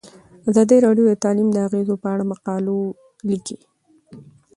ازادي 0.49 0.77
راډیو 0.85 1.05
د 1.07 1.13
تعلیم 1.23 1.49
د 1.51 1.57
اغیزو 1.67 1.95
په 2.01 2.07
اړه 2.13 2.23
مقالو 2.31 2.77
لیکلي. 3.29 3.65